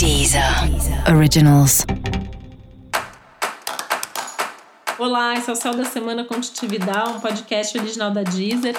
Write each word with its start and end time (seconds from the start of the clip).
Deezer 0.00 0.42
Originals. 1.14 1.84
Olá, 4.98 5.34
esse 5.36 5.50
é 5.50 5.52
o 5.52 5.56
Céu 5.56 5.74
da 5.74 5.84
Semana 5.84 6.24
Contitividade, 6.24 7.10
um 7.10 7.20
podcast 7.20 7.78
original 7.78 8.10
da 8.10 8.22
Deezer. 8.22 8.74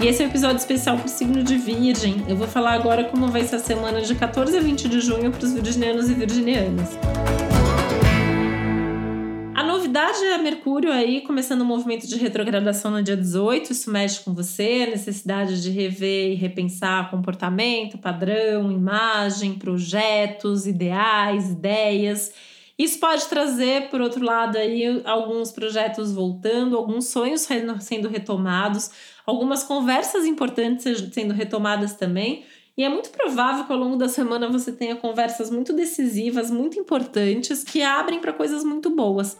E 0.00 0.06
esse 0.06 0.22
é 0.22 0.24
o 0.24 0.28
um 0.28 0.30
episódio 0.30 0.56
especial 0.56 0.96
para 0.96 1.04
o 1.04 1.10
signo 1.10 1.44
de 1.44 1.58
Virgem. 1.58 2.24
Eu 2.26 2.38
vou 2.38 2.48
falar 2.48 2.72
agora 2.72 3.04
como 3.04 3.28
vai 3.28 3.44
ser 3.44 3.56
a 3.56 3.58
semana 3.58 4.00
de 4.00 4.14
14 4.14 4.56
a 4.56 4.60
20 4.62 4.88
de 4.88 5.00
junho 5.02 5.30
para 5.30 5.44
os 5.44 5.52
virginianos 5.52 6.08
e 6.08 6.14
virginianas 6.14 6.96
novidade 9.96 10.24
é 10.26 10.36
Mercúrio 10.36 10.92
aí 10.92 11.22
começando 11.22 11.62
o 11.62 11.64
um 11.64 11.66
movimento 11.66 12.06
de 12.06 12.18
retrogradação 12.18 12.90
no 12.90 13.02
dia 13.02 13.16
18. 13.16 13.72
Isso 13.72 13.90
mexe 13.90 14.22
com 14.22 14.34
você, 14.34 14.84
a 14.86 14.90
necessidade 14.90 15.62
de 15.62 15.70
rever 15.70 16.32
e 16.32 16.34
repensar 16.34 17.10
comportamento, 17.10 17.96
padrão, 17.96 18.70
imagem, 18.70 19.54
projetos, 19.54 20.66
ideais, 20.66 21.48
ideias. 21.48 22.30
Isso 22.78 23.00
pode 23.00 23.24
trazer, 23.24 23.88
por 23.88 24.02
outro 24.02 24.22
lado, 24.22 24.58
aí 24.58 25.00
alguns 25.06 25.50
projetos 25.50 26.12
voltando, 26.12 26.76
alguns 26.76 27.06
sonhos 27.06 27.48
sendo 27.80 28.08
retomados, 28.08 28.90
algumas 29.24 29.62
conversas 29.62 30.26
importantes 30.26 31.08
sendo 31.10 31.32
retomadas 31.32 31.94
também. 31.94 32.44
E 32.76 32.84
é 32.84 32.88
muito 32.90 33.08
provável 33.08 33.64
que 33.64 33.72
ao 33.72 33.78
longo 33.78 33.96
da 33.96 34.10
semana 34.10 34.46
você 34.46 34.70
tenha 34.72 34.94
conversas 34.94 35.50
muito 35.50 35.72
decisivas, 35.72 36.50
muito 36.50 36.78
importantes, 36.78 37.64
que 37.64 37.82
abrem 37.82 38.20
para 38.20 38.34
coisas 38.34 38.62
muito 38.62 38.90
boas. 38.90 39.38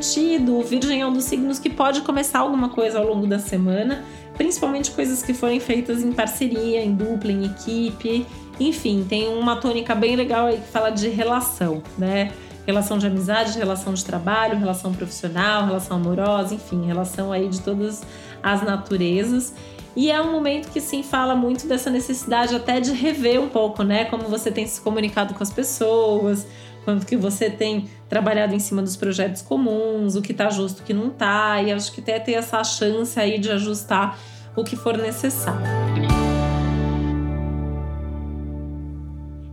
Sentido, 0.00 0.56
o 0.56 0.62
Virgem 0.62 1.02
é 1.02 1.06
um 1.06 1.12
dos 1.12 1.24
signos 1.24 1.58
que 1.58 1.68
pode 1.68 2.00
começar 2.00 2.38
alguma 2.38 2.70
coisa 2.70 2.98
ao 2.98 3.06
longo 3.06 3.26
da 3.26 3.38
semana, 3.38 4.02
principalmente 4.34 4.90
coisas 4.92 5.22
que 5.22 5.34
forem 5.34 5.60
feitas 5.60 6.02
em 6.02 6.10
parceria, 6.10 6.82
em 6.82 6.94
dupla, 6.94 7.30
em 7.30 7.44
equipe. 7.44 8.26
Enfim, 8.58 9.04
tem 9.06 9.28
uma 9.28 9.56
tônica 9.56 9.94
bem 9.94 10.16
legal 10.16 10.46
aí 10.46 10.56
que 10.56 10.68
fala 10.68 10.88
de 10.88 11.08
relação, 11.10 11.82
né? 11.98 12.32
Relação 12.66 12.96
de 12.96 13.06
amizade, 13.06 13.58
relação 13.58 13.92
de 13.92 14.02
trabalho, 14.02 14.58
relação 14.58 14.92
profissional, 14.92 15.66
relação 15.66 15.98
amorosa, 15.98 16.54
enfim, 16.54 16.86
relação 16.86 17.30
aí 17.30 17.48
de 17.48 17.60
todas 17.60 18.02
as 18.42 18.62
naturezas. 18.62 19.52
E 19.94 20.10
é 20.10 20.20
um 20.22 20.32
momento 20.32 20.70
que 20.70 20.80
sim 20.80 21.02
fala 21.02 21.34
muito 21.34 21.66
dessa 21.66 21.90
necessidade 21.90 22.54
até 22.54 22.80
de 22.80 22.92
rever 22.92 23.40
um 23.40 23.48
pouco, 23.48 23.82
né? 23.82 24.06
Como 24.06 24.24
você 24.24 24.50
tem 24.50 24.66
se 24.66 24.80
comunicado 24.80 25.34
com 25.34 25.42
as 25.42 25.52
pessoas, 25.52 26.46
quanto 26.90 27.06
que 27.06 27.16
você 27.16 27.48
tem 27.48 27.88
trabalhado 28.08 28.52
em 28.52 28.58
cima 28.58 28.82
dos 28.82 28.96
projetos 28.96 29.42
comuns, 29.42 30.16
o 30.16 30.22
que 30.22 30.34
tá 30.34 30.50
justo, 30.50 30.80
o 30.80 30.84
que 30.84 30.92
não 30.92 31.08
tá, 31.08 31.62
e 31.62 31.70
acho 31.70 31.92
que 31.92 32.00
até 32.00 32.18
ter 32.18 32.32
essa 32.32 32.64
chance 32.64 33.18
aí 33.18 33.38
de 33.38 33.48
ajustar 33.48 34.18
o 34.56 34.64
que 34.64 34.74
for 34.74 34.98
necessário. 34.98 35.60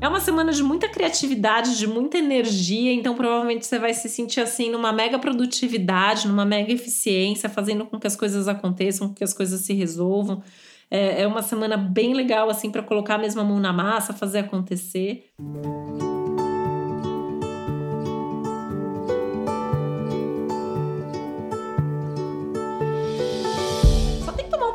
É 0.02 0.08
uma 0.08 0.19
semana 0.19 0.52
de 0.52 0.63
muita 0.63 0.89
criatividade, 0.89 1.77
de 1.77 1.85
muita 1.85 2.17
energia, 2.17 2.91
então 2.91 3.13
provavelmente 3.13 3.67
você 3.67 3.77
vai 3.77 3.93
se 3.93 4.09
sentir 4.09 4.39
assim 4.39 4.71
numa 4.71 4.91
mega 4.91 5.19
produtividade, 5.19 6.27
numa 6.27 6.45
mega 6.45 6.73
eficiência, 6.73 7.47
fazendo 7.47 7.85
com 7.85 7.99
que 7.99 8.08
as 8.08 8.15
coisas 8.15 8.47
aconteçam, 8.47 9.09
com 9.09 9.13
que 9.13 9.23
as 9.23 9.33
coisas 9.33 9.61
se 9.61 9.73
resolvam. 9.73 10.41
É, 10.89 11.21
é 11.21 11.27
uma 11.27 11.43
semana 11.43 11.77
bem 11.77 12.15
legal 12.15 12.49
assim 12.49 12.71
para 12.71 12.81
colocar 12.81 13.15
a 13.15 13.19
mesma 13.19 13.43
mão 13.43 13.59
na 13.59 13.71
massa, 13.71 14.11
fazer 14.11 14.39
acontecer. 14.39 15.30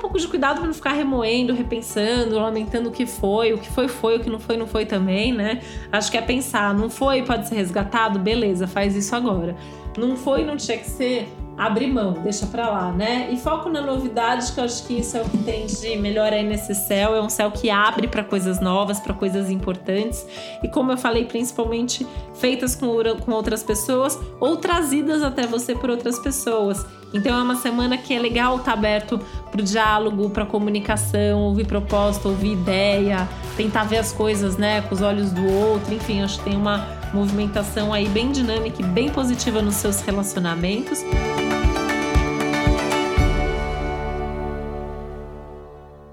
Pouco 0.02 0.18
de 0.18 0.26
cuidado 0.26 0.56
para 0.56 0.66
não 0.66 0.74
ficar 0.74 0.92
remoendo, 0.92 1.54
repensando, 1.54 2.34
lamentando 2.34 2.88
o 2.88 2.92
que 2.92 3.06
foi, 3.06 3.52
o 3.52 3.58
que 3.58 3.70
foi 3.70 3.86
foi, 3.86 4.16
o 4.16 4.20
que 4.20 4.28
não 4.28 4.40
foi 4.40 4.56
não 4.56 4.66
foi 4.66 4.84
também, 4.84 5.32
né? 5.32 5.62
Acho 5.92 6.10
que 6.10 6.18
é 6.18 6.20
pensar, 6.20 6.74
não 6.74 6.90
foi, 6.90 7.22
pode 7.22 7.48
ser 7.48 7.54
resgatado, 7.54 8.18
beleza, 8.18 8.66
faz 8.66 8.96
isso 8.96 9.14
agora. 9.14 9.56
Não 9.96 10.16
foi, 10.16 10.44
não 10.44 10.56
tinha 10.56 10.76
que 10.76 10.90
ser, 10.90 11.28
abre 11.56 11.86
mão, 11.86 12.12
deixa 12.12 12.46
pra 12.46 12.68
lá, 12.70 12.92
né? 12.92 13.28
E 13.30 13.36
foco 13.36 13.68
na 13.68 13.80
novidade, 13.80 14.52
que 14.52 14.60
eu 14.60 14.64
acho 14.64 14.86
que 14.86 14.94
isso 14.94 15.16
é 15.16 15.22
o 15.22 15.28
que 15.28 15.38
tem 15.38 15.66
de 15.66 15.96
melhor 15.96 16.32
aí 16.32 16.42
nesse 16.42 16.74
céu. 16.74 17.14
É 17.14 17.20
um 17.20 17.28
céu 17.28 17.50
que 17.50 17.70
abre 17.70 18.08
para 18.08 18.24
coisas 18.24 18.60
novas, 18.60 18.98
para 18.98 19.14
coisas 19.14 19.50
importantes. 19.50 20.26
E 20.62 20.68
como 20.68 20.92
eu 20.92 20.96
falei, 20.96 21.24
principalmente 21.24 22.06
feitas 22.34 22.74
com, 22.74 22.88
com 23.20 23.32
outras 23.32 23.62
pessoas 23.62 24.18
ou 24.40 24.56
trazidas 24.56 25.22
até 25.22 25.46
você 25.46 25.74
por 25.74 25.90
outras 25.90 26.18
pessoas. 26.18 26.84
Então 27.14 27.38
é 27.38 27.42
uma 27.42 27.56
semana 27.56 27.98
que 27.98 28.14
é 28.14 28.18
legal 28.18 28.56
estar 28.56 28.72
tá 28.72 28.78
aberto 28.78 29.20
para 29.50 29.62
diálogo, 29.62 30.30
para 30.30 30.46
comunicação, 30.46 31.40
ouvir 31.40 31.66
proposta, 31.66 32.28
ouvir 32.28 32.52
ideia, 32.52 33.28
tentar 33.56 33.84
ver 33.84 33.98
as 33.98 34.12
coisas, 34.12 34.56
né, 34.56 34.80
com 34.82 34.94
os 34.94 35.02
olhos 35.02 35.30
do 35.30 35.46
outro. 35.46 35.92
Enfim, 35.94 36.22
acho 36.22 36.38
que 36.38 36.44
tem 36.44 36.56
uma 36.56 37.01
movimentação 37.12 37.92
aí 37.92 38.08
bem 38.08 38.32
dinâmica 38.32 38.80
e 38.80 38.84
bem 38.84 39.10
positiva 39.10 39.60
nos 39.60 39.76
seus 39.76 40.00
relacionamentos. 40.00 41.00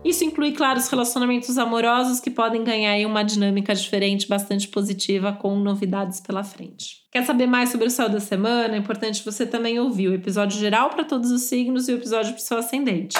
Isso 0.04 0.24
inclui, 0.24 0.54
claro, 0.54 0.80
os 0.80 0.90
relacionamentos 0.90 1.58
amorosos 1.58 2.20
que 2.20 2.32
podem 2.32 2.64
ganhar 2.64 2.94
aí 2.94 3.06
uma 3.06 3.22
dinâmica 3.22 3.76
diferente, 3.76 4.28
bastante 4.28 4.68
positiva, 4.68 5.32
com 5.32 5.56
novidades 5.60 6.20
pela 6.20 6.44
frente. 6.44 7.04
Quer 7.12 7.24
saber 7.26 7.46
mais 7.46 7.70
sobre 7.70 7.88
o 7.88 7.92
céu 7.92 8.10
da 8.10 8.20
semana? 8.20 8.76
É 8.76 8.78
importante 8.78 9.24
você 9.24 9.46
também 9.46 9.80
ouvir 9.80 10.08
o 10.08 10.14
episódio 10.14 10.60
geral 10.60 10.90
para 10.90 11.04
todos 11.04 11.30
os 11.32 11.44
signos 11.44 11.88
e 11.88 11.94
o 11.94 11.98
episódio 11.98 12.34
para 12.34 12.40
o 12.40 12.44
seu 12.44 12.58
ascendente. 12.58 13.20